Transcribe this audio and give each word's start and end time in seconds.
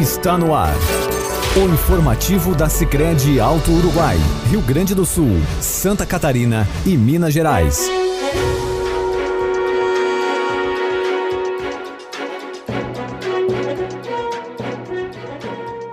está 0.00 0.36
no 0.36 0.54
ar. 0.54 0.74
O 1.56 1.72
informativo 1.72 2.54
da 2.54 2.68
Sicredi 2.68 3.40
Alto 3.40 3.70
Uruguai, 3.70 4.18
Rio 4.50 4.60
Grande 4.60 4.94
do 4.94 5.06
Sul, 5.06 5.40
Santa 5.60 6.04
Catarina 6.04 6.68
e 6.84 6.96
Minas 6.96 7.32
Gerais. 7.32 7.88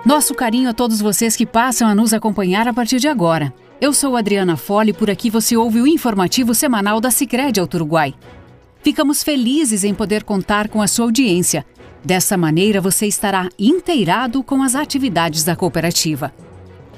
Nosso 0.04 0.34
carinho 0.34 0.68
a 0.68 0.74
todos 0.74 1.00
vocês 1.00 1.34
que 1.34 1.46
passam 1.46 1.88
a 1.88 1.94
nos 1.94 2.12
acompanhar 2.12 2.68
a 2.68 2.74
partir 2.74 3.00
de 3.00 3.08
agora. 3.08 3.54
Eu 3.80 3.94
sou 3.94 4.16
Adriana 4.16 4.56
Fole 4.56 4.90
e 4.90 4.94
por 4.94 5.10
aqui 5.10 5.30
você 5.30 5.56
ouve 5.56 5.80
o 5.80 5.86
informativo 5.86 6.54
semanal 6.54 7.00
da 7.00 7.10
Sicredi 7.10 7.58
Alto 7.58 7.76
Uruguai. 7.76 8.14
Ficamos 8.82 9.22
felizes 9.22 9.82
em 9.82 9.94
poder 9.94 10.24
contar 10.24 10.68
com 10.68 10.82
a 10.82 10.86
sua 10.86 11.06
audiência. 11.06 11.64
Dessa 12.04 12.36
maneira, 12.36 12.82
você 12.82 13.06
estará 13.06 13.48
inteirado 13.58 14.42
com 14.42 14.62
as 14.62 14.74
atividades 14.74 15.42
da 15.42 15.56
cooperativa. 15.56 16.34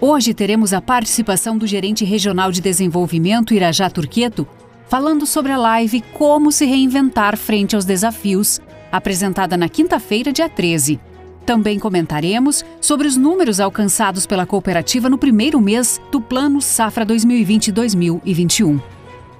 Hoje 0.00 0.34
teremos 0.34 0.72
a 0.72 0.80
participação 0.80 1.56
do 1.56 1.66
gerente 1.66 2.04
regional 2.04 2.50
de 2.50 2.60
desenvolvimento 2.60 3.54
Irajá 3.54 3.88
Turqueto, 3.88 4.46
falando 4.88 5.24
sobre 5.24 5.52
a 5.52 5.56
live 5.56 6.02
Como 6.12 6.50
se 6.50 6.66
reinventar 6.66 7.36
frente 7.36 7.76
aos 7.76 7.84
desafios, 7.84 8.60
apresentada 8.90 9.56
na 9.56 9.68
quinta-feira, 9.68 10.32
dia 10.32 10.48
13. 10.48 10.98
Também 11.46 11.78
comentaremos 11.78 12.64
sobre 12.80 13.06
os 13.06 13.16
números 13.16 13.60
alcançados 13.60 14.26
pela 14.26 14.44
cooperativa 14.44 15.08
no 15.08 15.16
primeiro 15.16 15.60
mês 15.60 16.00
do 16.10 16.20
Plano 16.20 16.60
Safra 16.60 17.06
2020-2021. 17.06 18.82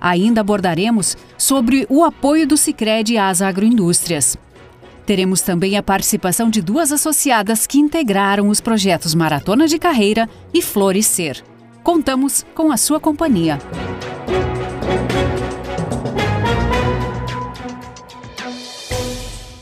Ainda 0.01 0.41
abordaremos 0.41 1.17
sobre 1.37 1.85
o 1.91 2.05
apoio 2.05 2.47
do 2.47 2.57
Sicredi 2.57 3.19
às 3.19 3.43
agroindústrias. 3.43 4.39
Teremos 5.07 5.41
também 5.41 5.77
a 5.77 5.83
participação 5.85 6.51
de 6.51 6.61
duas 6.61 6.91
associadas 6.91 7.65
que 7.65 7.79
integraram 7.79 8.49
os 8.49 8.61
projetos 8.61 9.15
Maratona 9.15 9.69
de 9.69 9.79
Carreira 9.79 10.29
e 10.53 10.61
Florescer. 10.61 11.45
Contamos 11.85 12.45
com 12.53 12.73
a 12.73 12.77
sua 12.77 12.99
companhia. 12.99 13.61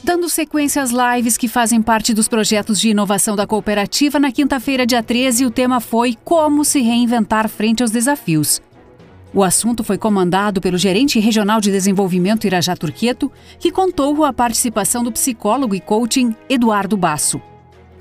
Dando 0.02 0.30
sequência 0.30 0.80
às 0.80 0.90
lives 0.90 1.36
que 1.36 1.48
fazem 1.48 1.82
parte 1.82 2.14
dos 2.14 2.26
projetos 2.26 2.80
de 2.80 2.88
inovação 2.88 3.36
da 3.36 3.46
cooperativa, 3.46 4.18
na 4.18 4.32
quinta-feira, 4.32 4.86
dia 4.86 5.02
13, 5.02 5.44
o 5.44 5.50
tema 5.50 5.78
foi 5.78 6.16
Como 6.24 6.64
se 6.64 6.80
reinventar 6.80 7.50
frente 7.50 7.82
aos 7.82 7.90
desafios. 7.90 8.62
O 9.36 9.42
assunto 9.42 9.82
foi 9.82 9.98
comandado 9.98 10.60
pelo 10.60 10.78
gerente 10.78 11.18
regional 11.18 11.60
de 11.60 11.68
desenvolvimento 11.72 12.46
Irajá 12.46 12.76
Turqueto, 12.76 13.32
que 13.58 13.72
contou 13.72 14.14
com 14.14 14.22
a 14.22 14.32
participação 14.32 15.02
do 15.02 15.10
psicólogo 15.10 15.74
e 15.74 15.80
coaching 15.80 16.36
Eduardo 16.48 16.96
Basso. 16.96 17.42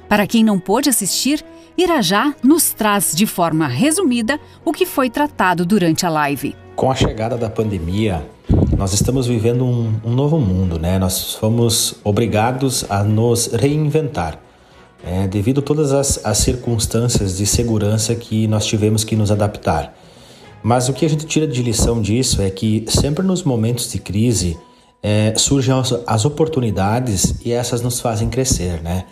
Para 0.08 0.28
quem 0.28 0.44
não 0.44 0.60
pôde 0.60 0.90
assistir, 0.90 1.44
Irajá 1.76 2.36
nos 2.44 2.72
traz 2.72 3.16
de 3.16 3.26
forma 3.26 3.68
resumida 3.68 4.40
o 4.64 4.72
que 4.72 4.86
foi 4.86 5.10
tratado 5.10 5.66
durante 5.66 6.06
a 6.06 6.10
live. 6.10 6.56
Com 6.76 6.92
a 6.92 6.96
chegada 6.96 7.36
da 7.36 7.50
pandemia, 7.50 8.24
nós 8.78 8.94
estamos 8.94 9.26
vivendo 9.26 9.66
um, 9.66 9.92
um 10.06 10.12
novo 10.12 10.38
mundo, 10.40 10.78
né? 10.78 11.00
Nós 11.00 11.34
fomos 11.34 11.96
obrigados 12.04 12.86
a 12.92 13.04
nos 13.04 13.48
reinventar. 13.48 14.38
É, 15.04 15.28
devido 15.28 15.62
a 15.62 15.64
todas 15.64 15.94
as, 15.94 16.24
as 16.24 16.38
circunstâncias 16.38 17.36
de 17.36 17.48
segurança 17.48 18.14
que 18.14 18.48
nós 18.48 18.68
tivemos 18.68 19.04
que 19.04 19.16
nos 19.16 19.32
adaptar. 19.32 19.94
Mas 20.64 20.88
o 20.88 20.94
que 20.94 21.06
a 21.06 21.10
gente 21.10 21.26
tira 21.26 21.46
de 21.46 21.62
lição 21.62 22.02
disso 22.02 22.42
é 22.42 22.50
que 22.50 22.86
sempre 22.88 23.24
nos 23.24 23.44
momentos 23.44 23.92
de 23.92 24.00
crise 24.00 24.58
é, 25.04 25.34
surgem 25.36 25.74
as, 25.74 25.94
as 26.08 26.24
oportunidades 26.24 27.36
e 27.44 27.52
essas 27.52 27.82
nos 27.82 28.00
fazem 28.00 28.30
crescer, 28.30 28.82
né? 28.82 29.04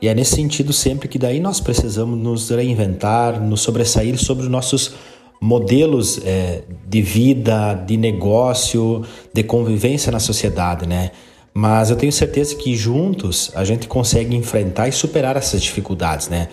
E 0.00 0.06
é 0.06 0.14
nesse 0.14 0.36
sentido 0.36 0.72
sempre 0.72 1.08
que 1.08 1.18
daí 1.18 1.40
nós 1.40 1.60
precisamos 1.60 2.16
nos 2.16 2.50
reinventar, 2.50 3.40
nos 3.40 3.62
sobressair 3.62 4.16
sobre 4.18 4.44
os 4.44 4.50
nossos 4.50 4.92
modelos 5.40 6.20
é, 6.24 6.62
de 6.86 7.00
vida, 7.00 7.74
de 7.74 7.96
negócio, 7.96 9.02
de 9.32 9.42
convivência 9.42 10.12
na 10.12 10.20
sociedade, 10.20 10.86
né? 10.86 11.10
Mas 11.54 11.90
eu 11.90 11.96
tenho 11.96 12.12
certeza 12.12 12.54
que 12.54 12.76
juntos 12.76 13.50
a 13.54 13.64
gente 13.64 13.88
consegue 13.88 14.36
enfrentar 14.36 14.86
e 14.88 14.92
superar 14.92 15.36
essas 15.36 15.62
dificuldades, 15.62 16.28
né? 16.28 16.48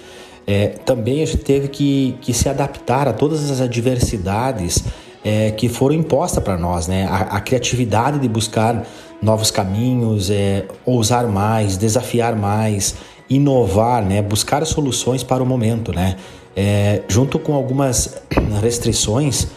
É, 0.47 0.67
também 0.67 1.23
a 1.23 1.25
gente 1.25 1.43
teve 1.43 1.67
que, 1.67 2.15
que 2.21 2.33
se 2.33 2.47
adaptar 2.47 3.07
a 3.07 3.13
todas 3.13 3.49
as 3.49 3.61
adversidades 3.61 4.83
é, 5.23 5.49
que 5.51 5.67
foram 5.67 5.95
impostas 5.95 6.43
para 6.43 6.55
nós, 6.55 6.87
né? 6.87 7.07
A, 7.07 7.37
a, 7.37 7.41
criatividade 7.41 8.19
de 8.19 8.29
buscar 8.29 8.85
novos 9.19 9.49
caminhos, 9.49 10.29
é, 10.29 10.65
ousar 10.85 11.25
mais, 11.27 11.77
desafiar 11.77 12.35
mais, 12.35 12.93
inovar, 13.27 14.05
né? 14.05 14.21
Buscar 14.21 14.63
soluções 14.67 15.23
para 15.23 15.41
o 15.41 15.45
momento, 15.45 15.91
né? 15.91 16.15
É, 16.55 17.01
junto 17.07 17.39
com 17.39 17.55
algumas 17.55 18.21
restrições 18.61 19.47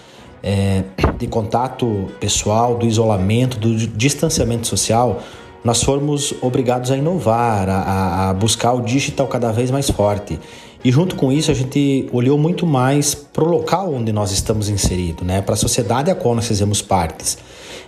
é, 0.43 0.85
de 1.19 1.27
contato 1.27 2.07
pessoal, 2.19 2.77
do 2.77 2.87
isolamento, 2.87 3.59
do 3.59 3.77
distanciamento 3.77 4.67
social, 4.67 5.21
nós 5.63 5.83
fomos 5.83 6.33
obrigados 6.41 6.91
a 6.91 6.97
inovar, 6.97 7.69
a, 7.69 8.31
a 8.31 8.35
buscar 8.35 8.73
o 8.73 8.81
digital 8.81 9.27
cada 9.27 9.53
vez 9.53 9.71
mais 9.71 9.91
forte. 9.91 10.39
E 10.85 10.93
junto 10.93 11.17
com 11.17 11.33
isso, 11.33 11.51
a 11.51 11.55
gente 11.55 12.09
olhou 12.13 12.39
muito 12.39 12.65
mais 12.65 13.15
para 13.15 13.43
o 13.43 13.49
local 13.49 13.93
onde 13.93 14.13
nós 14.13 14.31
estamos 14.31 14.69
inseridos, 14.69 15.27
né? 15.27 15.43
para 15.43 15.55
a 15.55 15.57
sociedade 15.57 16.11
a 16.11 16.15
qual 16.15 16.35
nós 16.35 16.47
fizemos 16.47 16.81
partes. 16.81 17.37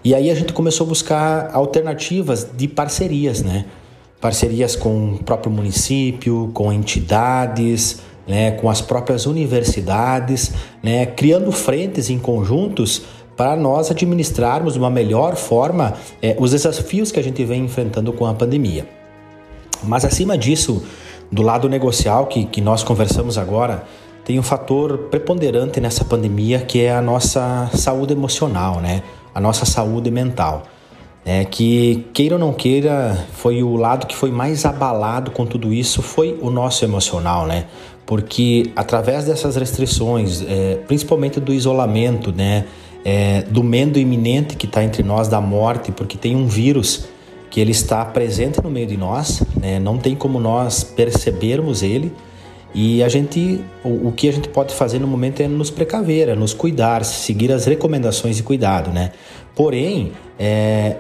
E 0.02 0.14
aí 0.14 0.30
a 0.30 0.34
gente 0.34 0.52
começou 0.52 0.86
a 0.86 0.88
buscar 0.88 1.50
alternativas 1.52 2.48
de 2.56 2.66
parcerias, 2.66 3.42
né? 3.42 3.66
Parcerias 4.20 4.74
com 4.74 5.14
o 5.14 5.22
próprio 5.22 5.52
município, 5.52 6.50
com 6.52 6.72
entidades, 6.72 8.00
né? 8.26 8.52
com 8.52 8.68
as 8.68 8.80
próprias 8.80 9.24
universidades, 9.24 10.52
né? 10.82 11.06
criando 11.06 11.52
frentes 11.52 12.10
em 12.10 12.18
conjuntos 12.18 13.02
para 13.36 13.56
nós 13.56 13.90
administrarmos 13.90 14.74
de 14.74 14.78
uma 14.78 14.90
melhor 14.90 15.36
forma 15.36 15.94
é, 16.20 16.36
os 16.38 16.50
desafios 16.50 17.12
que 17.12 17.20
a 17.20 17.22
gente 17.22 17.42
vem 17.44 17.64
enfrentando 17.64 18.12
com 18.12 18.26
a 18.26 18.34
pandemia. 18.34 18.86
Mas 19.82 20.04
acima 20.04 20.36
disso, 20.36 20.82
do 21.30 21.42
lado 21.42 21.68
negocial 21.68 22.26
que, 22.26 22.44
que 22.44 22.60
nós 22.60 22.82
conversamos 22.82 23.38
agora, 23.38 23.84
tem 24.24 24.38
um 24.38 24.42
fator 24.42 24.98
preponderante 25.10 25.80
nessa 25.80 26.04
pandemia 26.04 26.60
que 26.60 26.82
é 26.82 26.92
a 26.92 27.00
nossa 27.00 27.70
saúde 27.74 28.12
emocional, 28.12 28.80
né? 28.80 29.02
A 29.34 29.40
nossa 29.40 29.64
saúde 29.64 30.10
mental. 30.10 30.64
É 31.24 31.44
que 31.44 32.06
queira 32.14 32.36
ou 32.36 32.38
não 32.38 32.52
queira, 32.52 33.26
foi 33.32 33.62
o 33.62 33.76
lado 33.76 34.06
que 34.06 34.16
foi 34.16 34.30
mais 34.30 34.64
abalado 34.64 35.30
com 35.30 35.44
tudo 35.44 35.72
isso, 35.72 36.00
foi 36.00 36.38
o 36.40 36.50
nosso 36.50 36.84
emocional, 36.84 37.46
né? 37.46 37.66
Porque 38.06 38.72
através 38.74 39.26
dessas 39.26 39.54
restrições, 39.54 40.42
é, 40.42 40.76
principalmente 40.88 41.38
do 41.38 41.52
isolamento, 41.52 42.32
né? 42.32 42.64
É, 43.04 43.42
do 43.42 43.62
medo 43.62 43.98
iminente 43.98 44.56
que 44.56 44.66
está 44.66 44.84
entre 44.84 45.02
nós 45.02 45.28
da 45.28 45.40
morte, 45.40 45.90
porque 45.90 46.18
tem 46.18 46.36
um 46.36 46.46
vírus 46.46 47.08
que 47.50 47.60
ele 47.60 47.72
está 47.72 48.04
presente 48.04 48.62
no 48.62 48.70
meio 48.70 48.86
de 48.86 48.96
nós, 48.96 49.42
né? 49.60 49.78
não 49.78 49.98
tem 49.98 50.14
como 50.14 50.38
nós 50.38 50.84
percebermos 50.84 51.82
ele. 51.82 52.12
E 52.72 53.02
a 53.02 53.08
gente, 53.08 53.60
o, 53.84 54.08
o, 54.08 54.12
que 54.12 54.28
a 54.28 54.32
gente 54.32 54.48
pode 54.48 54.72
fazer 54.72 55.00
no 55.00 55.06
momento 55.06 55.40
é 55.40 55.48
nos 55.48 55.70
precaver, 55.70 56.28
é 56.28 56.36
nos 56.36 56.54
cuidar, 56.54 57.04
seguir 57.04 57.50
as 57.50 57.66
recomendações 57.66 58.36
de 58.36 58.44
cuidado, 58.44 58.92
né? 58.92 59.10
Porém, 59.56 60.12
é, 60.38 60.98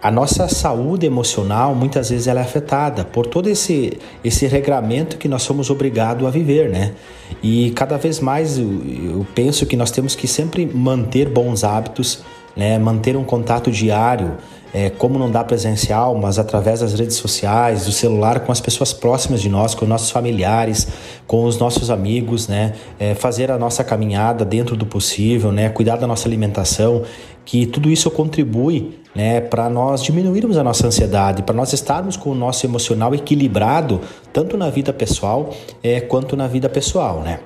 a 0.00 0.12
nossa 0.12 0.46
saúde 0.46 1.06
emocional 1.06 1.74
muitas 1.74 2.10
vezes 2.10 2.28
ela 2.28 2.38
é 2.38 2.44
afetada 2.44 3.04
por 3.04 3.26
todo 3.26 3.48
esse 3.48 3.98
esse 4.22 4.46
regramento 4.46 5.16
que 5.16 5.26
nós 5.26 5.42
somos 5.42 5.70
obrigados 5.70 6.24
a 6.24 6.30
viver, 6.30 6.70
né? 6.70 6.94
E 7.42 7.70
cada 7.72 7.96
vez 7.96 8.20
mais 8.20 8.56
eu, 8.56 8.66
eu 8.66 9.26
penso 9.34 9.66
que 9.66 9.76
nós 9.76 9.90
temos 9.90 10.14
que 10.14 10.28
sempre 10.28 10.64
manter 10.64 11.28
bons 11.28 11.64
hábitos, 11.64 12.20
né? 12.56 12.78
Manter 12.78 13.16
um 13.16 13.24
contato 13.24 13.72
diário 13.72 14.36
é, 14.72 14.90
como 14.90 15.18
não 15.18 15.30
dá 15.30 15.42
presencial, 15.42 16.14
mas 16.14 16.38
através 16.38 16.80
das 16.80 16.92
redes 16.92 17.16
sociais, 17.16 17.86
do 17.86 17.92
celular, 17.92 18.40
com 18.40 18.52
as 18.52 18.60
pessoas 18.60 18.92
próximas 18.92 19.40
de 19.40 19.48
nós, 19.48 19.74
com 19.74 19.86
nossos 19.86 20.10
familiares, 20.10 20.88
com 21.26 21.44
os 21.44 21.58
nossos 21.58 21.90
amigos, 21.90 22.48
né? 22.48 22.74
É, 22.98 23.14
fazer 23.14 23.50
a 23.50 23.58
nossa 23.58 23.82
caminhada 23.82 24.44
dentro 24.44 24.76
do 24.76 24.84
possível, 24.84 25.50
né? 25.50 25.68
Cuidar 25.70 25.96
da 25.96 26.06
nossa 26.06 26.28
alimentação, 26.28 27.02
que 27.44 27.64
tudo 27.66 27.90
isso 27.90 28.10
contribui, 28.10 28.98
né? 29.14 29.40
Para 29.40 29.70
nós 29.70 30.02
diminuirmos 30.02 30.58
a 30.58 30.64
nossa 30.64 30.86
ansiedade, 30.86 31.42
para 31.42 31.54
nós 31.54 31.72
estarmos 31.72 32.16
com 32.16 32.30
o 32.30 32.34
nosso 32.34 32.66
emocional 32.66 33.14
equilibrado, 33.14 34.00
tanto 34.32 34.56
na 34.56 34.68
vida 34.68 34.92
pessoal 34.92 35.50
é, 35.82 36.00
quanto 36.00 36.36
na 36.36 36.46
vida 36.46 36.68
pessoal, 36.68 37.20
né? 37.20 37.40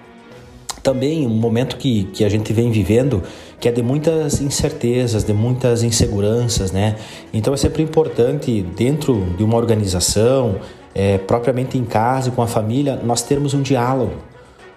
Também 0.83 1.25
um 1.25 1.31
momento 1.31 1.77
que, 1.77 2.05
que 2.13 2.25
a 2.25 2.29
gente 2.29 2.53
vem 2.53 2.69
vivendo 2.73 3.23
que 3.63 3.69
é 3.69 3.73
de 3.73 3.81
muitas 3.81 4.41
incertezas, 4.41 5.23
de 5.23 5.33
muitas 5.33 5.85
inseguranças, 5.85 6.73
né? 6.73 6.97
Então 7.33 7.55
é 7.55 7.57
sempre 7.57 7.81
importante 7.81 8.61
dentro 8.77 9.25
de 9.39 9.45
uma 9.45 9.57
organização, 9.57 10.57
é, 10.93 11.17
propriamente 11.17 11.79
em 11.79 11.85
casa 11.85 12.33
com 12.33 12.43
a 12.43 12.49
família, 12.49 12.97
nós 13.05 13.23
termos 13.23 13.55
um 13.55 13.63
diálogo, 13.63 14.15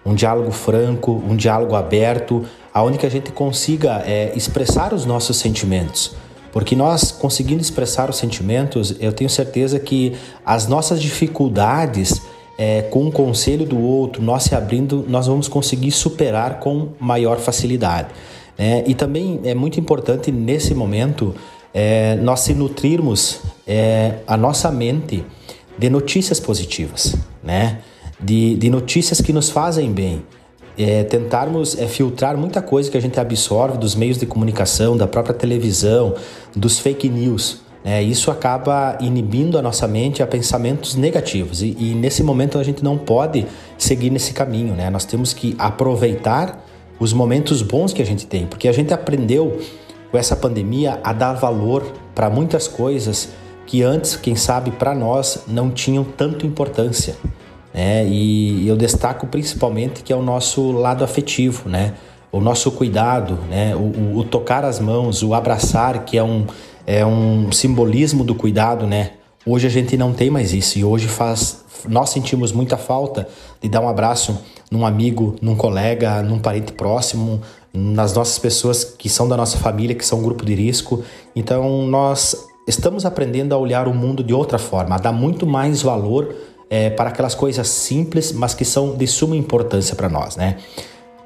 um 0.06 0.14
diálogo 0.14 0.52
franco, 0.52 1.12
um 1.28 1.36
diálogo 1.36 1.74
aberto, 1.74 2.46
aonde 2.72 3.00
que 3.00 3.08
a 3.08 3.10
gente 3.10 3.32
consiga 3.32 4.04
é, 4.06 4.32
expressar 4.36 4.94
os 4.94 5.04
nossos 5.04 5.38
sentimentos. 5.38 6.16
Porque 6.52 6.76
nós 6.76 7.12
conseguindo 7.12 7.64
expressar 7.64 8.08
os 8.08 8.18
sentimentos, 8.18 8.96
eu 9.00 9.12
tenho 9.12 9.32
certeza 9.32 9.80
que 9.80 10.14
as 10.46 10.68
nossas 10.68 11.02
dificuldades 11.02 12.22
é, 12.56 12.84
com 12.84 13.08
o 13.08 13.12
conselho 13.12 13.66
do 13.66 13.80
outro, 13.80 14.22
nós 14.22 14.44
se 14.44 14.54
abrindo, 14.54 15.04
nós 15.10 15.26
vamos 15.26 15.48
conseguir 15.48 15.90
superar 15.90 16.60
com 16.60 16.90
maior 17.00 17.40
facilidade. 17.40 18.10
Né? 18.58 18.84
E 18.88 18.94
também 18.94 19.40
é 19.44 19.54
muito 19.54 19.80
importante 19.80 20.32
nesse 20.32 20.74
momento 20.74 21.36
é, 21.74 22.16
nós 22.16 22.40
se 22.42 22.54
nutrirmos 22.54 23.42
é, 23.68 24.20
a 24.26 24.38
nossa 24.38 24.72
mente 24.72 25.26
de 25.78 25.90
notícias 25.90 26.40
positivas, 26.40 27.16
né? 27.44 27.80
de, 28.20 28.56
de 28.56 28.70
notícias 28.70 29.20
que 29.20 29.34
nos 29.34 29.50
fazem 29.50 29.92
bem. 29.92 30.24
É, 30.78 31.04
tentarmos 31.04 31.78
é, 31.78 31.88
filtrar 31.88 32.38
muita 32.38 32.62
coisa 32.62 32.92
que 32.92 32.98
a 32.98 33.02
gente 33.02 33.18
absorve 33.18 33.78
dos 33.78 33.96
meios 33.96 34.18
de 34.18 34.26
comunicação, 34.26 34.98
da 34.98 35.08
própria 35.08 35.34
televisão, 35.34 36.16
dos 36.54 36.80
fake 36.80 37.08
news. 37.08 37.62
Né? 37.84 38.04
Isso 38.04 38.32
acaba 38.32 38.98
inibindo 39.00 39.58
a 39.58 39.62
nossa 39.62 39.88
mente 39.88 40.24
a 40.24 40.28
pensamentos 40.28 40.96
negativos 40.96 41.62
e, 41.62 41.78
e, 41.80 41.94
nesse 41.94 42.24
momento 42.24 42.58
a 42.58 42.64
gente 42.64 42.84
não 42.84 42.98
pode 42.98 43.46
seguir 43.78 44.10
nesse 44.10 44.34
caminho. 44.34 44.74
Né? 44.74 44.90
Nós 44.90 45.06
temos 45.06 45.34
que 45.34 45.56
aproveitar 45.58 46.65
os 47.00 47.14
momentos 47.14 47.62
bons 47.62 47.94
que 47.94 48.02
a 48.02 48.06
gente 48.06 48.26
tem, 48.26 48.46
porque 48.46 48.68
a 48.68 48.72
gente 48.72 48.94
aprendeu 48.94 49.60
com 50.12 50.18
essa 50.18 50.36
pandemia 50.36 51.00
a 51.04 51.12
dar 51.12 51.34
valor 51.34 51.84
para 52.14 52.30
muitas 52.30 52.68
coisas 52.68 53.30
que 53.66 53.82
antes, 53.84 54.16
quem 54.16 54.36
sabe, 54.36 54.72
para 54.72 54.94
nós 54.94 55.44
não 55.48 55.72
tinham 55.72 56.04
tanto 56.04 56.46
importância. 56.46 57.16
Né? 57.74 58.08
E 58.08 58.68
eu 58.68 58.78
destaco 58.78 59.28
principalmente 59.28 60.04
que 60.04 60.14
é 60.14 60.16
o 60.16 60.22
nosso 60.22 60.72
lado 60.72 61.04
afetivo, 61.04 61.68
né? 61.68 61.94
o 62.32 62.40
nosso 62.40 62.72
cuidado, 62.72 63.40
né? 63.50 63.76
o, 63.76 63.80
o, 63.80 64.18
o 64.20 64.24
tocar 64.24 64.64
as 64.64 64.80
mãos, 64.80 65.24
o 65.24 65.34
abraçar, 65.34 66.06
que 66.06 66.18
é 66.18 66.24
um, 66.24 66.46
é 66.86 67.06
um 67.06 67.52
simbolismo 67.52 68.24
do 68.24 68.36
cuidado. 68.36 68.86
Né? 68.86 69.12
Hoje 69.46 69.68
a 69.68 69.70
gente 69.70 69.98
não 69.98 70.14
tem 70.14 70.30
mais 70.30 70.54
isso 70.54 70.80
e 70.80 70.86
hoje 70.86 71.08
faz, 71.08 71.65
nós 71.88 72.10
sentimos 72.10 72.52
muita 72.52 72.78
falta 72.78 73.28
de 73.62 73.70
dar 73.70 73.82
um 73.82 73.90
abraço 73.90 74.38
num 74.72 74.86
amigo, 74.86 75.36
num 75.42 75.56
colega, 75.56 76.22
num 76.22 76.40
parente 76.40 76.74
próximo, 76.74 77.42
nas 77.74 78.14
nossas 78.14 78.40
pessoas 78.40 78.84
que 78.84 79.10
são 79.10 79.28
da 79.28 79.38
nossa 79.38 79.58
família, 79.58 79.96
que 79.96 80.06
são 80.06 80.20
um 80.20 80.24
grupo 80.24 80.46
de 80.46 80.54
risco. 80.56 81.04
Então 81.36 81.86
nós 81.88 82.36
estamos 82.68 83.06
aprendendo 83.06 83.54
a 83.54 83.58
olhar 83.58 83.88
o 83.88 83.94
mundo 83.94 84.24
de 84.24 84.34
outra 84.34 84.58
forma, 84.58 84.96
a 84.96 84.98
dar 84.98 85.12
muito 85.12 85.46
mais 85.46 85.82
valor 85.82 86.34
é, 86.70 86.90
para 86.90 87.10
aquelas 87.10 87.36
coisas 87.36 87.68
simples, 87.68 88.32
mas 88.32 88.54
que 88.54 88.66
são 88.66 88.96
de 88.96 89.06
suma 89.06 89.36
importância 89.36 89.96
para 89.96 90.10
nós, 90.10 90.36
né? 90.36 90.58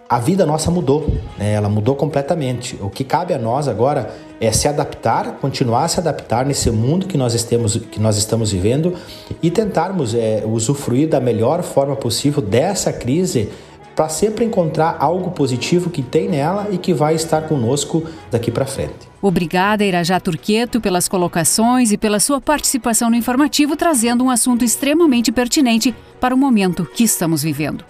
A 0.10 0.18
vida 0.18 0.44
nossa 0.44 0.72
mudou, 0.72 1.08
né? 1.38 1.54
ela 1.54 1.70
mudou 1.70 1.96
completamente. 1.96 2.76
O 2.82 2.90
que 2.90 3.04
cabe 3.04 3.32
a 3.32 3.38
nós 3.38 3.68
agora 3.68 4.12
é 4.42 4.52
se 4.52 4.68
adaptar, 4.68 5.34
continuar 5.34 5.84
a 5.84 5.88
se 5.88 6.00
adaptar 6.00 6.48
nesse 6.48 6.72
mundo 6.72 7.06
que 7.06 7.16
nós, 7.16 7.48
que 7.92 8.00
nós 8.00 8.18
estamos 8.18 8.52
vivendo 8.52 8.96
e 9.40 9.52
tentarmos 9.52 10.16
é, 10.16 10.42
usufruir 10.48 11.08
da 11.08 11.20
melhor 11.20 11.62
forma 11.62 11.96
possível 11.96 12.42
dessa 12.42 12.92
crise 12.92 13.50
para 13.96 14.10
sempre 14.10 14.44
encontrar 14.44 14.98
algo 15.00 15.30
positivo 15.30 15.92
que 15.92 16.02
tem 16.02 16.28
nela 16.28 16.70
e 16.72 16.80
que 16.80 16.92
vai 16.92 17.14
estar 17.14 17.44
conosco 17.44 18.04
daqui 18.32 18.50
para 18.50 18.66
frente. 18.66 19.08
Obrigada, 19.22 19.86
Irajá 19.86 20.20
Turqueto, 20.20 20.82
pelas 20.82 21.08
colocações 21.08 21.92
e 21.92 21.98
pela 22.00 22.20
sua 22.20 22.42
participação 22.42 23.12
no 23.12 23.16
informativo, 23.16 23.76
trazendo 23.76 24.24
um 24.24 24.32
assunto 24.32 24.66
extremamente 24.66 25.32
pertinente 25.32 25.94
para 26.20 26.34
o 26.34 26.38
momento 26.38 26.84
que 26.96 27.04
estamos 27.04 27.44
vivendo. 27.44 27.86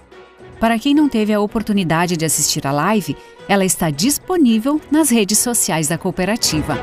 Para 0.60 0.78
quem 0.78 0.94
não 0.94 1.08
teve 1.08 1.32
a 1.32 1.40
oportunidade 1.40 2.18
de 2.18 2.26
assistir 2.26 2.68
a 2.68 2.72
live, 2.72 3.16
ela 3.48 3.64
está 3.64 3.90
disponível 3.90 4.82
nas 4.92 5.10
redes 5.10 5.38
sociais 5.38 5.88
da 5.88 5.98
cooperativa. 5.98 6.78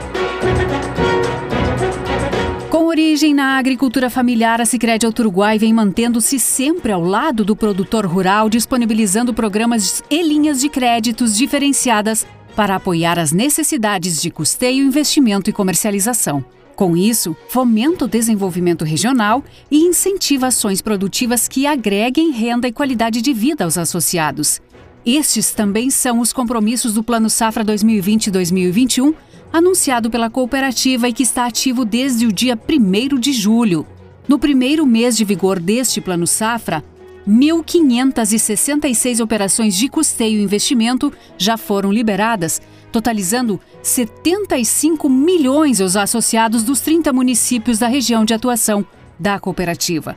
Com 2.70 2.86
origem 2.86 3.34
na 3.34 3.58
agricultura 3.58 4.08
familiar, 4.08 4.62
a 4.62 4.66
Sicredi 4.66 5.06
Uruguai 5.06 5.58
vem 5.58 5.74
mantendo-se 5.74 6.38
sempre 6.38 6.90
ao 6.90 7.02
lado 7.02 7.44
do 7.44 7.54
produtor 7.54 8.06
rural, 8.06 8.48
disponibilizando 8.48 9.34
programas 9.34 10.02
e 10.08 10.22
linhas 10.22 10.60
de 10.60 10.70
créditos 10.70 11.36
diferenciadas 11.36 12.26
para 12.54 12.76
apoiar 12.76 13.18
as 13.18 13.30
necessidades 13.30 14.22
de 14.22 14.30
custeio, 14.30 14.84
investimento 14.84 15.50
e 15.50 15.52
comercialização. 15.52 16.42
Com 16.76 16.94
isso, 16.94 17.34
fomenta 17.48 18.04
o 18.04 18.08
desenvolvimento 18.08 18.84
regional 18.84 19.42
e 19.70 19.78
incentiva 19.78 20.48
ações 20.48 20.82
produtivas 20.82 21.48
que 21.48 21.66
agreguem 21.66 22.30
renda 22.32 22.68
e 22.68 22.72
qualidade 22.72 23.22
de 23.22 23.32
vida 23.32 23.64
aos 23.64 23.78
associados. 23.78 24.60
Estes 25.04 25.52
também 25.52 25.88
são 25.88 26.20
os 26.20 26.34
compromissos 26.34 26.92
do 26.92 27.02
Plano 27.02 27.30
Safra 27.30 27.64
2020-2021 27.64 29.14
anunciado 29.50 30.10
pela 30.10 30.28
cooperativa 30.28 31.08
e 31.08 31.14
que 31.14 31.22
está 31.22 31.46
ativo 31.46 31.82
desde 31.82 32.26
o 32.26 32.32
dia 32.32 32.58
1 32.68 33.18
de 33.18 33.32
julho. 33.32 33.86
No 34.28 34.38
primeiro 34.38 34.84
mês 34.84 35.16
de 35.16 35.24
vigor 35.24 35.58
deste 35.58 36.02
Plano 36.02 36.26
Safra, 36.26 36.84
1.566 37.26 39.22
operações 39.22 39.74
de 39.74 39.88
custeio 39.88 40.38
e 40.38 40.42
investimento 40.42 41.10
já 41.38 41.56
foram 41.56 41.90
liberadas, 41.90 42.60
totalizando 42.92 43.60
75 43.82 45.08
milhões 45.08 45.80
aos 45.80 45.96
associados 45.96 46.62
dos 46.62 46.80
30 46.80 47.12
municípios 47.12 47.78
da 47.78 47.88
região 47.88 48.24
de 48.24 48.34
atuação 48.34 48.86
da 49.18 49.38
cooperativa. 49.38 50.16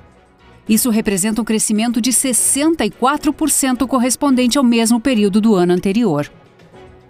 Isso 0.68 0.90
representa 0.90 1.42
um 1.42 1.46
crescimento 1.46 2.00
de 2.00 2.12
64% 2.12 3.88
correspondente 3.88 4.58
ao 4.58 4.64
mesmo 4.64 5.00
período 5.00 5.42
do 5.42 5.56
ano 5.56 5.74
anterior. 5.74 6.32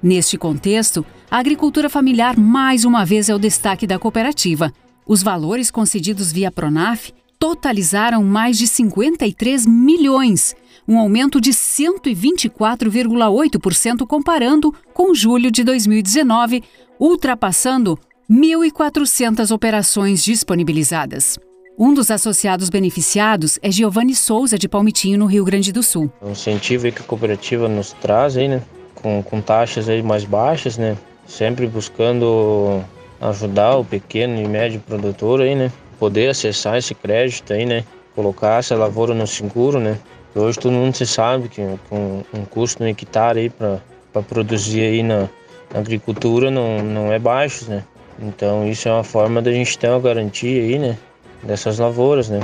Neste 0.01 0.37
contexto, 0.37 1.05
a 1.29 1.37
agricultura 1.37 1.89
familiar 1.89 2.37
mais 2.37 2.85
uma 2.85 3.05
vez 3.05 3.27
é 3.27 3.35
o 3.35 3.39
destaque 3.39 3.85
da 3.85 3.99
cooperativa. 3.99 4.71
Os 5.05 5.21
valores 5.21 5.69
concedidos 5.69 6.31
via 6.31 6.49
Pronaf 6.49 7.11
totalizaram 7.37 8.23
mais 8.23 8.57
de 8.57 8.65
53 8.65 9.65
milhões, 9.65 10.55
um 10.89 10.99
aumento 10.99 11.39
de 11.39 11.51
124,8% 11.51 14.05
comparando 14.07 14.73
com 14.93 15.13
julho 15.13 15.51
de 15.51 15.63
2019, 15.63 16.63
ultrapassando 16.99 17.97
1.400 18.29 19.53
operações 19.53 20.21
disponibilizadas. 20.23 21.37
Um 21.77 21.93
dos 21.93 22.09
associados 22.11 22.69
beneficiados 22.69 23.59
é 23.61 23.71
Giovanni 23.71 24.15
Souza, 24.15 24.57
de 24.57 24.67
Palmitinho, 24.67 25.19
no 25.19 25.27
Rio 25.27 25.45
Grande 25.45 25.71
do 25.71 25.83
Sul. 25.83 26.11
O 26.21 26.31
incentivo 26.31 26.91
que 26.91 27.01
a 27.01 27.05
cooperativa 27.05 27.69
nos 27.69 27.93
traz 27.93 28.35
aí, 28.35 28.47
né? 28.47 28.63
Com, 28.95 29.21
com 29.23 29.39
taxas 29.39 29.87
aí 29.87 30.01
mais 30.03 30.25
baixas, 30.25 30.77
né? 30.77 30.97
sempre 31.29 31.67
buscando 31.67 32.83
ajudar 33.21 33.77
o 33.77 33.85
pequeno 33.85 34.41
e 34.41 34.47
médio 34.47 34.81
produtor 34.81 35.41
aí, 35.41 35.55
né? 35.55 35.71
Poder 35.99 36.29
acessar 36.29 36.77
esse 36.77 36.95
crédito 36.95 37.53
aí, 37.53 37.65
né? 37.65 37.83
Colocar 38.15 38.59
essa 38.59 38.75
lavoura 38.75 39.13
no 39.13 39.27
seguro, 39.27 39.79
né? 39.79 39.97
Hoje 40.35 40.59
todo 40.59 40.73
mundo 40.73 40.95
se 40.95 41.07
sabe 41.07 41.49
que 41.49 41.61
com 41.89 42.23
um 42.33 42.45
custo 42.45 42.83
no 42.83 42.89
hectare 42.89 43.39
aí 43.39 43.49
para 43.49 44.21
produzir 44.21 44.81
aí 44.81 45.01
na, 45.01 45.27
na, 45.73 45.79
agricultura 45.79 46.51
não, 46.51 46.83
não 46.83 47.11
é 47.11 47.17
baixo, 47.17 47.67
né? 47.67 47.83
Então 48.21 48.67
isso 48.67 48.87
é 48.87 48.91
uma 48.91 49.03
forma 49.03 49.41
da 49.41 49.51
gente 49.51 49.77
ter 49.77 49.89
uma 49.89 49.99
garantia 49.99 50.61
aí, 50.61 50.77
né? 50.77 50.97
Dessas 51.41 51.79
lavouras, 51.79 52.29
né? 52.29 52.39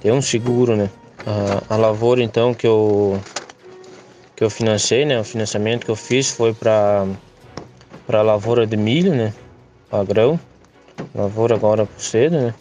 Ter 0.00 0.12
um 0.12 0.22
seguro, 0.22 0.76
né? 0.76 0.88
A, 1.26 1.74
a 1.74 1.76
lavoura 1.76 2.22
então 2.22 2.54
que 2.54 2.66
eu 2.66 3.20
que 4.36 4.44
eu 4.44 4.50
financei, 4.50 5.04
né? 5.04 5.18
O 5.18 5.24
financiamento 5.24 5.84
que 5.84 5.90
eu 5.90 5.96
fiz 5.96 6.30
foi 6.30 6.54
para 6.54 7.06
para 8.06 8.22
lavoura 8.22 8.64
de 8.68 8.76
milho, 8.76 9.12
né? 9.12 9.34
Para 9.90 10.04
grão. 10.04 10.38
Lavoura 11.12 11.56
agora 11.56 11.86
por 11.86 12.00
cedo, 12.00 12.38
né? 12.38 12.54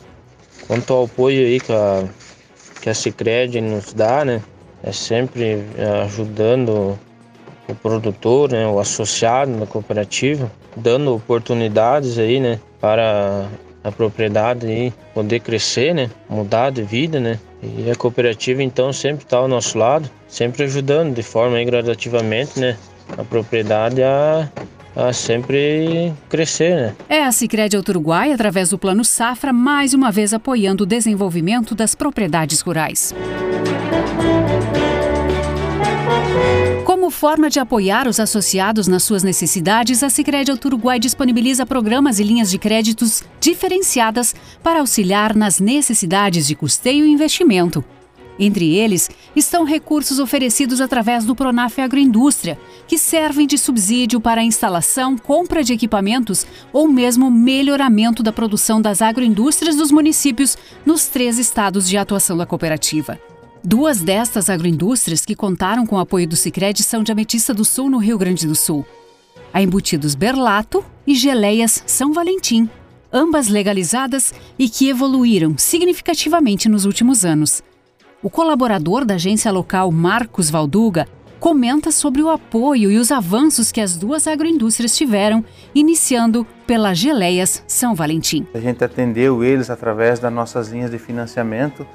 Quanto 0.65 0.91
ao 0.91 1.03
apoio 1.05 1.45
aí 1.45 1.59
que 1.59 1.71
a, 1.71 2.03
que 2.81 2.89
a 2.89 2.95
Cicred 2.95 3.61
nos 3.61 3.93
dá, 3.93 4.25
né? 4.25 4.41
É 4.85 4.91
sempre 4.91 5.65
é, 5.77 6.03
ajudando 6.03 6.97
o 7.67 7.75
produtor, 7.81 8.51
né? 8.51 8.67
O 8.67 8.79
associado 8.79 9.51
da 9.57 9.65
cooperativa, 9.65 10.51
dando 10.77 11.15
oportunidades 11.15 12.19
aí, 12.19 12.39
né? 12.39 12.59
Para 12.79 13.47
a 13.83 13.91
propriedade 13.91 14.67
aí 14.67 14.93
poder 15.11 15.39
crescer, 15.39 15.95
né? 15.95 16.11
Mudar 16.29 16.69
de 16.69 16.83
vida, 16.83 17.19
né? 17.19 17.39
E 17.63 17.89
a 17.89 17.95
cooperativa 17.95 18.61
então 18.61 18.93
sempre 18.93 19.25
está 19.25 19.37
ao 19.37 19.47
nosso 19.47 19.75
lado, 19.75 20.07
sempre 20.27 20.63
ajudando 20.63 21.15
de 21.15 21.23
forma 21.23 21.57
aí, 21.57 21.65
gradativamente, 21.65 22.59
né? 22.59 22.77
A 23.17 23.23
propriedade 23.23 24.03
a 24.03 24.47
a 24.95 25.11
sempre 25.11 26.13
crescer, 26.29 26.75
né? 26.75 26.95
É 27.09 27.23
a 27.23 27.31
Sicredi 27.31 27.75
Uruguai, 27.75 28.31
através 28.31 28.69
do 28.69 28.77
Plano 28.77 29.03
Safra, 29.03 29.51
mais 29.51 29.93
uma 29.93 30.09
vez 30.09 30.33
apoiando 30.33 30.83
o 30.83 30.87
desenvolvimento 30.87 31.75
das 31.75 31.93
propriedades 31.93 32.61
rurais. 32.61 33.13
Como 37.05 37.13
forma 37.13 37.51
de 37.51 37.59
apoiar 37.59 38.07
os 38.07 38.19
associados 38.19 38.87
nas 38.87 39.03
suas 39.03 39.21
necessidades, 39.21 40.01
a 40.01 40.09
Sicredi 40.09 40.51
Uruguai 40.51 40.97
disponibiliza 40.97 41.63
programas 41.63 42.17
e 42.17 42.23
linhas 42.23 42.49
de 42.49 42.57
créditos 42.57 43.23
diferenciadas 43.39 44.33
para 44.63 44.79
auxiliar 44.79 45.35
nas 45.35 45.59
necessidades 45.59 46.47
de 46.47 46.55
custeio 46.55 47.05
e 47.05 47.11
investimento. 47.11 47.85
Entre 48.39 48.73
eles 48.73 49.07
estão 49.35 49.63
recursos 49.63 50.17
oferecidos 50.17 50.81
através 50.81 51.23
do 51.25 51.35
Pronaf 51.35 51.79
Agroindústria, 51.79 52.57
que 52.87 52.97
servem 52.97 53.45
de 53.45 53.59
subsídio 53.59 54.19
para 54.19 54.41
a 54.41 54.43
instalação, 54.43 55.15
compra 55.15 55.63
de 55.63 55.73
equipamentos 55.73 56.43
ou 56.73 56.87
mesmo 56.87 57.29
melhoramento 57.29 58.23
da 58.23 58.33
produção 58.33 58.81
das 58.81 59.03
agroindústrias 59.03 59.75
dos 59.75 59.91
municípios 59.91 60.57
nos 60.83 61.05
três 61.05 61.37
estados 61.37 61.87
de 61.87 61.97
atuação 61.97 62.35
da 62.35 62.47
cooperativa. 62.47 63.19
Duas 63.67 63.99
destas 63.99 64.47
agroindústrias 64.47 65.25
que 65.25 65.33
contaram 65.33 65.87
com 65.87 65.95
o 65.95 65.99
apoio 65.99 66.27
do 66.27 66.35
Sicredi 66.35 66.83
são 66.83 67.01
de 67.01 67.11
Ametista 67.11 67.51
do 67.51 67.65
Sul, 67.65 67.89
no 67.89 67.97
Rio 67.97 68.15
Grande 68.15 68.45
do 68.45 68.53
Sul. 68.53 68.85
A 69.51 69.59
Embutidos 69.59 70.13
Berlato 70.13 70.85
e 71.07 71.15
Geleias 71.15 71.83
São 71.87 72.13
Valentim, 72.13 72.69
ambas 73.11 73.47
legalizadas 73.47 74.35
e 74.59 74.69
que 74.69 74.87
evoluíram 74.87 75.57
significativamente 75.57 76.69
nos 76.69 76.85
últimos 76.85 77.25
anos. 77.25 77.63
O 78.21 78.29
colaborador 78.29 79.03
da 79.03 79.15
agência 79.15 79.51
local 79.51 79.91
Marcos 79.91 80.51
Valduga 80.51 81.07
comenta 81.39 81.91
sobre 81.91 82.21
o 82.21 82.29
apoio 82.29 82.91
e 82.91 82.99
os 82.99 83.11
avanços 83.11 83.71
que 83.71 83.81
as 83.81 83.97
duas 83.97 84.27
agroindústrias 84.27 84.95
tiveram, 84.95 85.43
iniciando 85.73 86.45
pela 86.67 86.93
Geleias 86.93 87.63
São 87.67 87.95
Valentim. 87.95 88.45
A 88.53 88.59
gente 88.59 88.83
atendeu 88.83 89.43
eles 89.43 89.71
através 89.71 90.19
das 90.19 90.31
nossas 90.31 90.69
linhas 90.69 90.91
de 90.91 90.99
financiamento, 90.99 91.85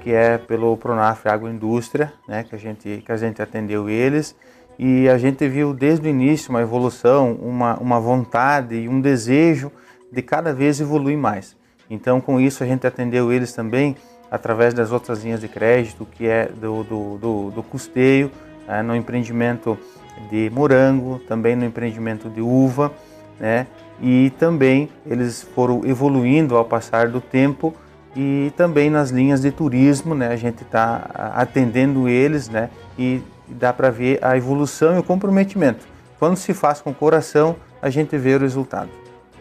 que 0.00 0.12
é 0.12 0.38
pelo 0.38 0.76
Pronaf 0.76 1.26
Agroindústria, 1.26 2.12
né, 2.28 2.44
que 2.44 2.54
a 2.54 2.58
gente 2.58 3.02
que 3.04 3.10
a 3.10 3.16
gente 3.16 3.42
atendeu 3.42 3.88
eles 3.88 4.36
e 4.78 5.08
a 5.08 5.16
gente 5.18 5.48
viu 5.48 5.72
desde 5.72 6.06
o 6.06 6.10
início 6.10 6.50
uma 6.50 6.60
evolução, 6.60 7.32
uma, 7.34 7.76
uma 7.78 8.00
vontade 8.00 8.74
e 8.74 8.88
um 8.88 9.00
desejo 9.00 9.70
de 10.10 10.22
cada 10.22 10.52
vez 10.52 10.80
evoluir 10.80 11.16
mais. 11.16 11.56
Então, 11.88 12.20
com 12.20 12.40
isso, 12.40 12.64
a 12.64 12.66
gente 12.66 12.86
atendeu 12.86 13.32
eles 13.32 13.52
também 13.52 13.96
através 14.30 14.74
das 14.74 14.90
outras 14.90 15.22
linhas 15.22 15.40
de 15.40 15.48
crédito, 15.48 16.06
que 16.06 16.26
é 16.26 16.46
do, 16.46 16.82
do, 16.82 17.18
do, 17.18 17.50
do 17.50 17.62
custeio, 17.62 18.30
é, 18.66 18.82
no 18.82 18.96
empreendimento 18.96 19.78
de 20.30 20.50
morango, 20.50 21.20
também 21.28 21.54
no 21.54 21.64
empreendimento 21.64 22.28
de 22.28 22.40
uva, 22.40 22.90
né? 23.38 23.66
E 24.00 24.30
também 24.38 24.88
eles 25.06 25.42
foram 25.54 25.84
evoluindo 25.84 26.56
ao 26.56 26.64
passar 26.64 27.08
do 27.08 27.20
tempo 27.20 27.74
e 28.16 28.52
também 28.56 28.88
nas 28.90 29.10
linhas 29.10 29.40
de 29.40 29.50
turismo, 29.50 30.14
né? 30.14 30.28
A 30.28 30.36
gente 30.36 30.62
está 30.62 31.32
atendendo 31.34 32.08
eles, 32.08 32.48
né? 32.48 32.70
E 32.98 33.22
dá 33.48 33.72
para 33.72 33.90
ver 33.90 34.18
a 34.22 34.36
evolução 34.36 34.96
e 34.96 34.98
o 34.98 35.02
comprometimento. 35.02 35.86
Quando 36.18 36.36
se 36.36 36.54
faz 36.54 36.80
com 36.80 36.90
o 36.90 36.94
coração, 36.94 37.56
a 37.82 37.90
gente 37.90 38.16
vê 38.16 38.34
o 38.34 38.38
resultado. 38.38 38.88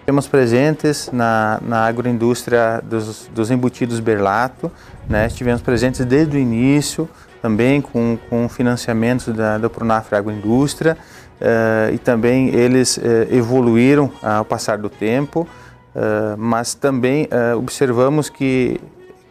Temos 0.06 0.28
presentes 0.28 1.10
na, 1.14 1.60
na 1.66 1.86
agroindústria 1.86 2.82
dos, 2.84 3.30
dos 3.34 3.50
embutidos 3.50 4.02
Berlato, 4.02 4.70
né? 5.08 5.28
estivemos 5.28 5.62
presentes 5.62 6.06
desde 6.06 6.36
o 6.36 6.40
início, 6.40 7.08
também 7.42 7.80
com, 7.80 8.18
com 8.30 8.50
financiamentos 8.50 9.34
da, 9.34 9.58
da 9.58 9.70
Pronaf 9.70 10.14
Agroindústria, 10.14 10.98
uh, 11.40 11.94
e 11.94 11.98
também 11.98 12.50
eles 12.50 12.98
uh, 12.98 13.02
evoluíram 13.32 14.12
ao 14.22 14.44
passar 14.44 14.78
do 14.78 14.90
tempo, 14.90 15.48
uh, 15.96 16.38
mas 16.38 16.74
também 16.74 17.28
observamos 17.56 18.30
que 18.30 18.80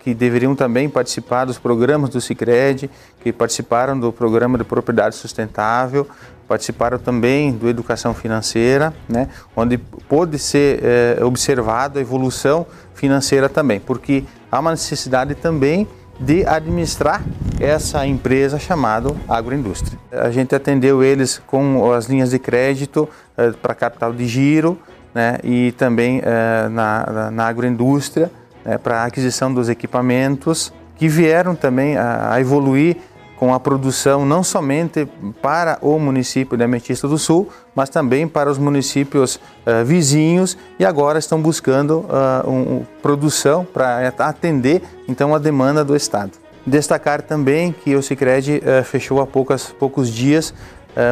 que 0.03 0.13
deveriam 0.13 0.55
também 0.55 0.89
participar 0.89 1.45
dos 1.45 1.59
programas 1.59 2.11
do 2.11 2.21
Sicredi, 2.21 2.91
que 3.23 3.33
participaram 3.33 3.99
do 3.99 4.13
programa 4.13 4.59
de 4.59 4.65
propriedade 4.65 5.15
sustentável, 5.15 6.09
participaram 6.49 6.99
também 6.99 7.53
do 7.53 7.69
educação 7.69 8.13
financeira, 8.13 8.93
né, 9.09 9.29
onde 9.57 9.79
pôde 9.79 10.39
ser 10.39 10.81
é, 10.83 11.25
observada 11.25 12.01
a 12.01 12.03
evolução 12.03 12.67
financeira 12.95 13.49
também, 13.49 13.79
porque 13.79 14.25
há 14.51 14.59
uma 14.59 14.73
necessidade 14.73 15.35
também 15.37 15.87
de 16.19 16.45
administrar 16.47 17.23
essa 17.59 18.07
empresa 18.07 18.59
chamada 18.59 19.15
agroindústria. 19.29 19.99
A 20.11 20.31
gente 20.31 20.55
atendeu 20.55 21.03
eles 21.03 21.41
com 21.47 21.91
as 21.93 22.07
linhas 22.07 22.31
de 22.31 22.39
crédito 22.39 23.09
é, 23.37 23.51
para 23.53 23.75
capital 23.75 24.13
de 24.13 24.27
giro 24.27 24.79
né, 25.15 25.39
e 25.43 25.73
também 25.73 26.23
é, 26.25 26.69
na, 26.69 27.31
na 27.31 27.47
agroindústria 27.47 28.31
né, 28.65 28.79
para 28.79 29.03
a 29.03 29.05
aquisição 29.05 29.53
dos 29.53 29.69
equipamentos 29.69 30.73
que 30.97 31.09
vieram 31.09 31.55
também 31.55 31.97
a, 31.97 32.35
a, 32.35 32.41
evoluir 32.41 32.97
com 33.37 33.53
a 33.53 33.59
produção 33.59 34.25
não 34.25 34.45
somente 34.45 35.09
para 35.43 35.77
o 35.83 35.99
município 35.99 36.57
de 36.57 36.63
Ametista 36.63 37.09
do 37.09 37.19
Sul, 37.19 37.49
mas 37.75 37.89
também 37.89 38.29
para 38.29 38.49
os 38.49 38.57
municípios 38.57 39.35
uh, 39.35 39.85
vizinhos 39.85 40.57
e 40.79 40.85
agora 40.85 41.19
estão 41.19 41.43
buscando 41.43 42.07
uh, 42.07 42.49
um, 42.49 42.85
produção 43.03 43.65
para 43.65 44.07
atender 44.19 44.83
então 45.09 45.35
a 45.35 45.39
demanda 45.39 45.85
do 45.85 45.97
Estado. 45.97 46.31
Destacar 46.65 47.21
também 47.21 47.73
que 47.73 47.97
o 47.97 48.03
Sicredi 48.03 48.63
fechou 48.85 49.21
há 49.21 49.27
poucas, 49.27 49.75
poucos 49.77 50.09
dias 50.09 50.55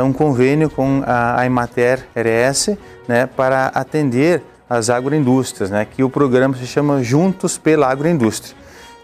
um 0.04 0.12
convênio 0.12 0.68
com 0.68 1.02
a 1.06 1.44
Imater 1.46 2.06
RS 2.14 2.76
né, 3.08 3.26
para 3.26 3.66
atender 3.68 4.42
as 4.68 4.88
agroindústrias, 4.88 5.68
né, 5.68 5.84
que 5.84 6.04
o 6.04 6.08
programa 6.08 6.56
se 6.56 6.66
chama 6.66 7.02
Juntos 7.02 7.58
pela 7.58 7.88
Agroindústria. 7.88 8.54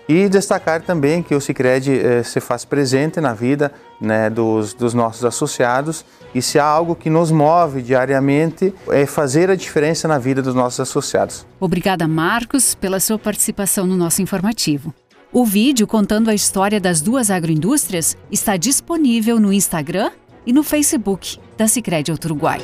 E 0.08 0.28
destacar 0.28 0.80
também 0.82 1.20
que 1.20 1.34
o 1.34 1.40
Cicred 1.40 1.90
eh, 1.90 2.22
se 2.22 2.38
faz 2.38 2.64
presente 2.64 3.20
na 3.20 3.34
vida 3.34 3.72
né, 4.00 4.30
dos, 4.30 4.72
dos, 4.72 4.94
nossos 4.94 5.24
associados 5.24 6.04
e 6.32 6.40
se 6.40 6.60
há 6.60 6.64
algo 6.64 6.94
que 6.94 7.10
nos 7.10 7.32
move 7.32 7.82
diariamente 7.82 8.72
é 8.88 9.04
fazer 9.04 9.50
a 9.50 9.56
diferença 9.56 10.06
na 10.06 10.16
vida 10.16 10.40
dos 10.40 10.54
nossos 10.54 10.78
associados. 10.78 11.44
Obrigada, 11.58 12.06
Marcos, 12.06 12.76
pela 12.76 13.00
sua 13.00 13.18
participação 13.18 13.84
no 13.84 13.96
nosso 13.96 14.22
informativo. 14.22 14.94
O 15.32 15.44
vídeo 15.44 15.88
contando 15.88 16.30
a 16.30 16.34
história 16.34 16.80
das 16.80 17.00
duas 17.00 17.28
agroindústrias 17.28 18.16
está 18.30 18.56
disponível 18.56 19.40
no 19.40 19.52
Instagram 19.52 20.12
e 20.46 20.52
no 20.52 20.62
Facebook 20.62 21.38
da 21.58 21.66
Cicred 21.66 22.12
Uruguai. 22.12 22.60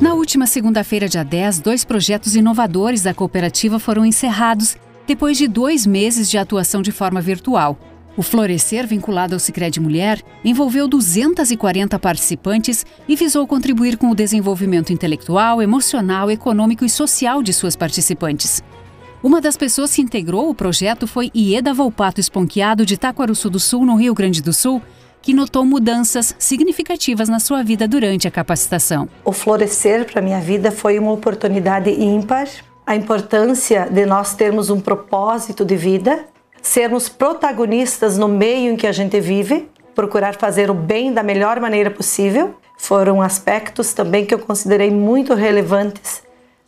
Na 0.00 0.14
última 0.14 0.46
segunda-feira, 0.46 1.08
dia 1.08 1.24
10, 1.24 1.60
dois 1.60 1.84
projetos 1.84 2.34
inovadores 2.34 3.02
da 3.02 3.14
cooperativa 3.14 3.78
foram 3.78 4.04
encerrados 4.04 4.76
depois 5.06 5.38
de 5.38 5.46
dois 5.46 5.86
meses 5.86 6.28
de 6.28 6.36
atuação 6.36 6.82
de 6.82 6.90
forma 6.90 7.20
virtual. 7.20 7.78
O 8.16 8.22
Florescer, 8.22 8.86
vinculado 8.86 9.34
ao 9.34 9.40
Sicredi 9.40 9.80
Mulher, 9.80 10.22
envolveu 10.44 10.86
240 10.86 11.98
participantes 11.98 12.86
e 13.08 13.16
visou 13.16 13.46
contribuir 13.46 13.96
com 13.96 14.10
o 14.10 14.14
desenvolvimento 14.14 14.92
intelectual, 14.92 15.60
emocional, 15.60 16.30
econômico 16.30 16.84
e 16.84 16.88
social 16.88 17.42
de 17.42 17.52
suas 17.52 17.74
participantes. 17.74 18.62
Uma 19.24 19.40
das 19.40 19.56
pessoas 19.56 19.94
que 19.94 20.02
integrou 20.02 20.50
o 20.50 20.54
projeto 20.54 21.06
foi 21.06 21.30
Ieda 21.34 21.72
Volpato 21.72 22.20
Esponquiado, 22.20 22.84
de 22.84 22.98
Taquaruçu 22.98 23.48
do 23.48 23.58
Sul, 23.58 23.86
no 23.86 23.96
Rio 23.96 24.12
Grande 24.12 24.42
do 24.42 24.52
Sul, 24.52 24.82
que 25.22 25.32
notou 25.32 25.64
mudanças 25.64 26.36
significativas 26.38 27.26
na 27.26 27.40
sua 27.40 27.62
vida 27.62 27.88
durante 27.88 28.28
a 28.28 28.30
capacitação. 28.30 29.08
O 29.24 29.32
florescer 29.32 30.04
para 30.04 30.20
minha 30.20 30.40
vida 30.42 30.70
foi 30.70 30.98
uma 30.98 31.10
oportunidade 31.10 31.90
ímpar. 31.90 32.46
A 32.86 32.94
importância 32.94 33.88
de 33.90 34.04
nós 34.04 34.34
termos 34.34 34.68
um 34.68 34.78
propósito 34.78 35.64
de 35.64 35.74
vida, 35.74 36.26
sermos 36.60 37.08
protagonistas 37.08 38.18
no 38.18 38.28
meio 38.28 38.72
em 38.72 38.76
que 38.76 38.86
a 38.86 38.92
gente 38.92 39.18
vive, 39.22 39.70
procurar 39.94 40.34
fazer 40.34 40.70
o 40.70 40.74
bem 40.74 41.14
da 41.14 41.22
melhor 41.22 41.58
maneira 41.60 41.90
possível, 41.90 42.56
foram 42.76 43.22
aspectos 43.22 43.94
também 43.94 44.26
que 44.26 44.34
eu 44.34 44.38
considerei 44.38 44.90
muito 44.90 45.32
relevantes 45.32 46.22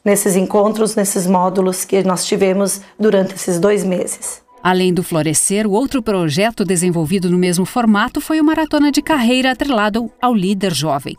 nesses 0.06 0.36
encontros, 0.36 0.94
nesses 0.94 1.26
módulos 1.26 1.84
que 1.84 2.00
nós 2.04 2.24
tivemos 2.24 2.80
durante 2.96 3.34
esses 3.34 3.58
dois 3.58 3.82
meses. 3.82 4.40
Além 4.62 4.94
do 4.94 5.02
Florescer, 5.02 5.66
o 5.66 5.72
outro 5.72 6.00
projeto 6.00 6.64
desenvolvido 6.64 7.28
no 7.28 7.36
mesmo 7.36 7.66
formato 7.66 8.20
foi 8.20 8.40
o 8.40 8.44
Maratona 8.44 8.92
de 8.92 9.02
Carreira 9.02 9.50
atrelado 9.50 10.08
ao 10.22 10.32
Líder 10.32 10.72
Jovem. 10.72 11.16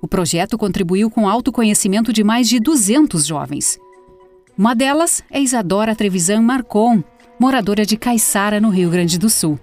O 0.00 0.06
projeto 0.06 0.56
contribuiu 0.56 1.10
com 1.10 1.24
o 1.24 1.28
autoconhecimento 1.28 2.12
de 2.12 2.22
mais 2.22 2.48
de 2.48 2.60
200 2.60 3.26
jovens. 3.26 3.76
Uma 4.56 4.72
delas 4.72 5.20
é 5.32 5.40
Isadora 5.40 5.96
Trevisan 5.96 6.40
Marcon, 6.40 7.02
moradora 7.40 7.84
de 7.84 7.96
Caiçara, 7.96 8.60
no 8.60 8.70
Rio 8.70 8.88
Grande 8.88 9.18
do 9.18 9.28
Sul. 9.28 9.58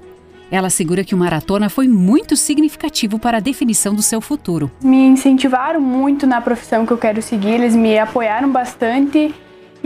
Ela 0.51 0.67
assegura 0.67 1.03
que 1.03 1.15
o 1.15 1.17
maratona 1.17 1.69
foi 1.69 1.87
muito 1.87 2.35
significativo 2.35 3.17
para 3.17 3.37
a 3.37 3.41
definição 3.41 3.93
do 3.93 4.01
seu 4.01 4.21
futuro. 4.21 4.71
Me 4.81 5.05
incentivaram 5.05 5.81
muito 5.81 6.27
na 6.27 6.39
profissão 6.41 6.85
que 6.85 6.93
eu 6.93 6.97
quero 6.97 7.21
seguir, 7.21 7.55
eles 7.55 7.75
me 7.75 7.97
apoiaram 7.97 8.51
bastante 8.51 9.33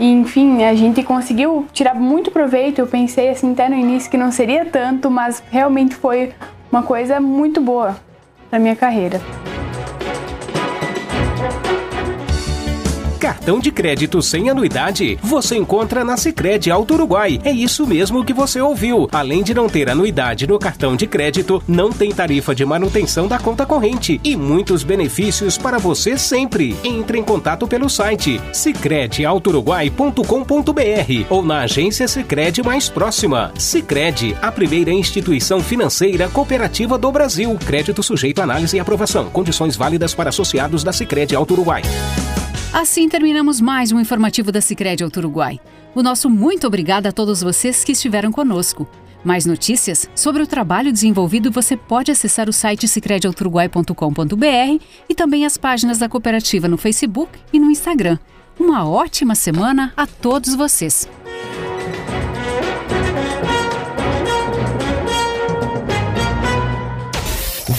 enfim, 0.02 0.64
a 0.64 0.74
gente 0.74 1.02
conseguiu 1.02 1.66
tirar 1.74 1.94
muito 1.94 2.30
proveito. 2.30 2.78
Eu 2.78 2.86
pensei 2.86 3.28
assim 3.28 3.52
até 3.52 3.68
no 3.68 3.74
início 3.74 4.10
que 4.10 4.16
não 4.16 4.32
seria 4.32 4.64
tanto, 4.64 5.10
mas 5.10 5.42
realmente 5.50 5.94
foi 5.94 6.32
uma 6.72 6.82
coisa 6.82 7.20
muito 7.20 7.60
boa 7.60 7.96
para 8.48 8.58
minha 8.58 8.74
carreira. 8.74 9.20
Cartão 13.20 13.60
de 13.60 13.70
crédito 13.70 14.20
sem 14.22 14.48
anuidade 14.48 15.18
você 15.22 15.54
encontra 15.54 16.02
na 16.02 16.16
Sicredi 16.16 16.70
Alto 16.70 16.94
Uruguai. 16.94 17.38
É 17.44 17.52
isso 17.52 17.86
mesmo 17.86 18.24
que 18.24 18.32
você 18.32 18.62
ouviu. 18.62 19.06
Além 19.12 19.42
de 19.42 19.52
não 19.52 19.68
ter 19.68 19.90
anuidade 19.90 20.46
no 20.46 20.58
cartão 20.58 20.96
de 20.96 21.06
crédito, 21.06 21.62
não 21.68 21.92
tem 21.92 22.12
tarifa 22.12 22.54
de 22.54 22.64
manutenção 22.64 23.28
da 23.28 23.38
conta 23.38 23.66
corrente 23.66 24.18
e 24.24 24.34
muitos 24.34 24.82
benefícios 24.82 25.58
para 25.58 25.76
você 25.76 26.16
sempre. 26.16 26.74
Entre 26.82 27.18
em 27.18 27.22
contato 27.22 27.68
pelo 27.68 27.90
site 27.90 28.40
sicredialtouruguai.com.br 28.54 31.26
ou 31.28 31.42
na 31.42 31.60
agência 31.60 32.08
Sicredi 32.08 32.62
mais 32.62 32.88
próxima. 32.88 33.52
Sicredi, 33.58 34.34
a 34.40 34.50
primeira 34.50 34.92
instituição 34.92 35.60
financeira 35.60 36.26
cooperativa 36.30 36.96
do 36.96 37.12
Brasil. 37.12 37.58
Crédito 37.66 38.02
sujeito 38.02 38.40
a 38.40 38.44
análise 38.44 38.78
e 38.78 38.80
aprovação. 38.80 39.28
Condições 39.28 39.76
válidas 39.76 40.14
para 40.14 40.30
associados 40.30 40.82
da 40.82 40.94
Sicredi 40.94 41.36
Alto 41.36 41.52
Uruguai. 41.52 41.82
Assim 42.72 43.08
terminamos 43.08 43.60
mais 43.60 43.90
um 43.90 43.98
informativo 43.98 44.52
da 44.52 44.60
Sicredi 44.60 45.02
Alto 45.02 45.16
Uruguai. 45.18 45.58
O 45.92 46.04
nosso 46.04 46.30
muito 46.30 46.68
obrigado 46.68 47.08
a 47.08 47.12
todos 47.12 47.42
vocês 47.42 47.82
que 47.82 47.90
estiveram 47.90 48.30
conosco. 48.30 48.88
Mais 49.24 49.44
notícias 49.44 50.08
sobre 50.14 50.40
o 50.40 50.46
trabalho 50.46 50.92
desenvolvido 50.92 51.50
você 51.50 51.76
pode 51.76 52.12
acessar 52.12 52.48
o 52.48 52.52
site 52.52 52.86
sicrediauturuguai.com.br 52.86 54.84
e 55.08 55.14
também 55.16 55.44
as 55.44 55.56
páginas 55.58 55.98
da 55.98 56.08
cooperativa 56.08 56.68
no 56.68 56.78
Facebook 56.78 57.36
e 57.52 57.58
no 57.58 57.72
Instagram. 57.72 58.18
Uma 58.58 58.88
ótima 58.88 59.34
semana 59.34 59.92
a 59.96 60.06
todos 60.06 60.54
vocês. 60.54 61.08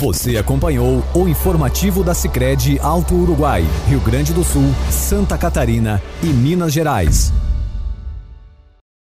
Você 0.01 0.35
acompanhou 0.35 1.03
o 1.13 1.27
informativo 1.27 2.03
da 2.03 2.15
Sicredi 2.15 2.79
Alto 2.79 3.13
Uruguai, 3.13 3.63
Rio 3.87 3.99
Grande 3.99 4.33
do 4.33 4.43
Sul, 4.43 4.73
Santa 4.89 5.37
Catarina 5.37 6.01
e 6.23 6.25
Minas 6.25 6.73
Gerais. 6.73 7.31